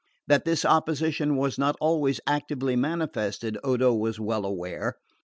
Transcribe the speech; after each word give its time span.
That 0.25 0.45
this 0.45 0.65
opposition 0.65 1.35
was 1.37 1.59
not 1.59 1.75
always 1.79 2.19
actively 2.25 2.75
manifested 2.75 3.59
Odo 3.63 3.93
was 3.93 4.19
well 4.19 4.47
aware. 4.47 4.95